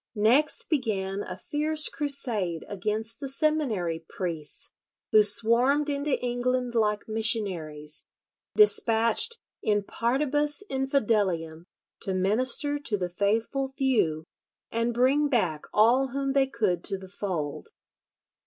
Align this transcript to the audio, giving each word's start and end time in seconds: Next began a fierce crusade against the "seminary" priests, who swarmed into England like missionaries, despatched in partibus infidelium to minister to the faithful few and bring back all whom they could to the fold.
Next 0.15 0.67
began 0.67 1.21
a 1.21 1.37
fierce 1.37 1.87
crusade 1.87 2.65
against 2.67 3.19
the 3.19 3.27
"seminary" 3.27 4.03
priests, 4.09 4.71
who 5.11 5.21
swarmed 5.21 5.89
into 5.89 6.19
England 6.23 6.73
like 6.73 7.07
missionaries, 7.07 8.03
despatched 8.55 9.37
in 9.61 9.83
partibus 9.83 10.63
infidelium 10.71 11.65
to 11.99 12.15
minister 12.15 12.79
to 12.79 12.97
the 12.97 13.11
faithful 13.11 13.67
few 13.67 14.23
and 14.71 14.91
bring 14.91 15.29
back 15.29 15.65
all 15.71 16.07
whom 16.07 16.33
they 16.33 16.47
could 16.47 16.83
to 16.85 16.97
the 16.97 17.07
fold. 17.07 17.67